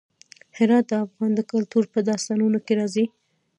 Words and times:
هرات 0.57 0.85
د 0.89 0.93
افغان 1.05 1.33
کلتور 1.51 1.83
په 1.93 1.99
داستانونو 2.09 2.57
کې 2.65 2.73
راځي. 2.79 3.05